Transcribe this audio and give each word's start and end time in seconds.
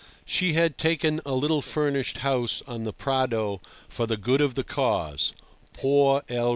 She 0.25 0.53
had 0.53 0.79
taken 0.79 1.21
a 1.27 1.33
little 1.35 1.61
furnished 1.61 2.17
house 2.25 2.63
on 2.65 2.85
the 2.85 2.91
Prado 2.91 3.61
for 3.87 4.07
the 4.07 4.17
good 4.17 4.41
of 4.41 4.55
the 4.55 4.63
cause—Por 4.63 6.23
el 6.27 6.47
Rey! 6.47 6.49